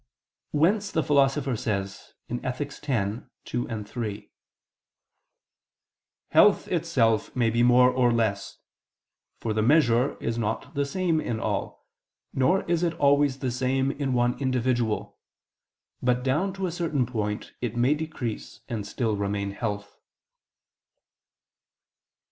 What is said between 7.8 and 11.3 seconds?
or less: for the measure is not the same